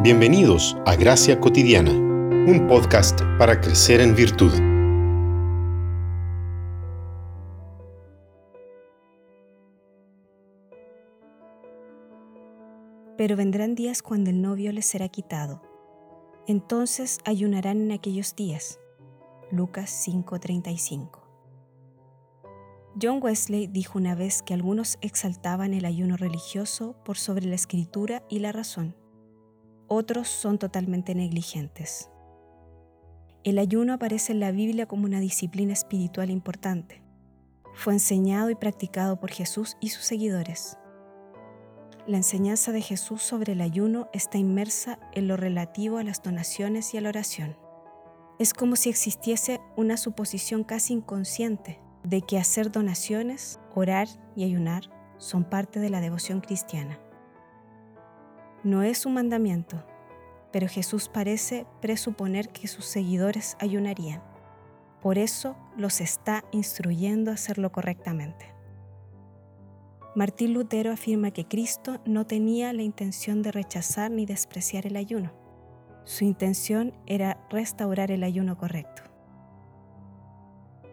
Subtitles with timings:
[0.00, 4.52] Bienvenidos a Gracia Cotidiana, un podcast para crecer en virtud.
[13.16, 15.60] Pero vendrán días cuando el novio les será quitado.
[16.46, 18.78] Entonces ayunarán en aquellos días.
[19.50, 21.24] Lucas 5:35
[23.02, 28.22] John Wesley dijo una vez que algunos exaltaban el ayuno religioso por sobre la escritura
[28.28, 28.94] y la razón.
[29.88, 32.10] Otros son totalmente negligentes.
[33.42, 37.02] El ayuno aparece en la Biblia como una disciplina espiritual importante.
[37.72, 40.76] Fue enseñado y practicado por Jesús y sus seguidores.
[42.06, 46.92] La enseñanza de Jesús sobre el ayuno está inmersa en lo relativo a las donaciones
[46.92, 47.56] y a la oración.
[48.38, 54.90] Es como si existiese una suposición casi inconsciente de que hacer donaciones, orar y ayunar
[55.16, 57.00] son parte de la devoción cristiana.
[58.68, 59.82] No es un mandamiento,
[60.52, 64.22] pero Jesús parece presuponer que sus seguidores ayunarían.
[65.00, 68.52] Por eso los está instruyendo a hacerlo correctamente.
[70.14, 75.32] Martín Lutero afirma que Cristo no tenía la intención de rechazar ni despreciar el ayuno.
[76.04, 79.02] Su intención era restaurar el ayuno correcto.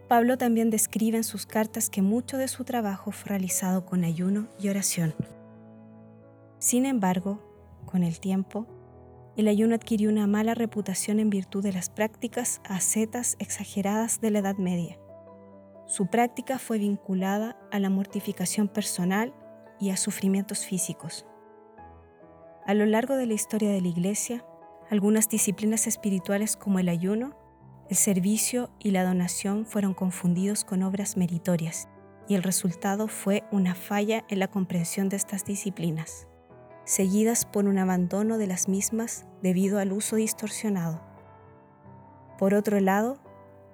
[0.07, 4.47] Pablo también describe en sus cartas que mucho de su trabajo fue realizado con ayuno
[4.57, 5.13] y oración.
[6.57, 7.44] Sin embargo,
[7.85, 8.67] con el tiempo,
[9.37, 14.39] el ayuno adquirió una mala reputación en virtud de las prácticas ascetas exageradas de la
[14.39, 14.97] Edad Media.
[15.87, 19.33] Su práctica fue vinculada a la mortificación personal
[19.79, 21.25] y a sufrimientos físicos.
[22.65, 24.45] A lo largo de la historia de la Iglesia,
[24.89, 27.35] algunas disciplinas espirituales como el ayuno
[27.87, 31.87] el servicio y la donación fueron confundidos con obras meritorias
[32.27, 36.27] y el resultado fue una falla en la comprensión de estas disciplinas,
[36.85, 41.01] seguidas por un abandono de las mismas debido al uso distorsionado.
[42.37, 43.17] Por otro lado,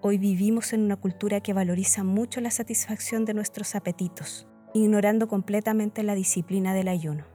[0.01, 6.03] hoy vivimos en una cultura que valoriza mucho la satisfacción de nuestros apetitos, ignorando completamente
[6.03, 7.25] la disciplina del ayuno.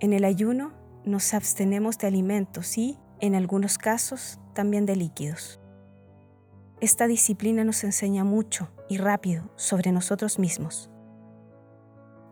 [0.00, 0.72] En el ayuno
[1.04, 5.60] nos abstenemos de alimentos y, en algunos casos, también de líquidos.
[6.80, 10.90] Esta disciplina nos enseña mucho y rápido sobre nosotros mismos.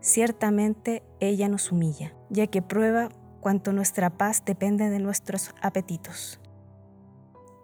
[0.06, 3.08] Ciertamente ella nos humilla, ya que prueba
[3.40, 6.38] cuánto nuestra paz depende de nuestros apetitos.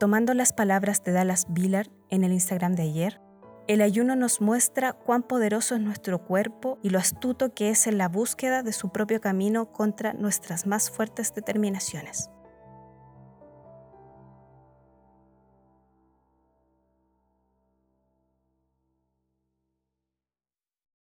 [0.00, 3.20] Tomando las palabras de Dallas Billard en el Instagram de ayer,
[3.68, 7.96] el ayuno nos muestra cuán poderoso es nuestro cuerpo y lo astuto que es en
[7.96, 12.28] la búsqueda de su propio camino contra nuestras más fuertes determinaciones.